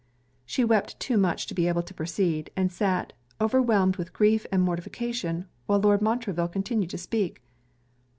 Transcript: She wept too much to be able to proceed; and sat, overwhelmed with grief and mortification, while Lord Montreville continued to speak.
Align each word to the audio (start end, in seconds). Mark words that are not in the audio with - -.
She 0.47 0.63
wept 0.63 0.99
too 0.99 1.15
much 1.15 1.45
to 1.45 1.53
be 1.53 1.67
able 1.67 1.83
to 1.83 1.93
proceed; 1.93 2.49
and 2.55 2.71
sat, 2.71 3.13
overwhelmed 3.39 3.97
with 3.97 4.13
grief 4.13 4.47
and 4.51 4.63
mortification, 4.63 5.45
while 5.67 5.79
Lord 5.79 6.01
Montreville 6.01 6.47
continued 6.47 6.89
to 6.89 6.97
speak. 6.97 7.43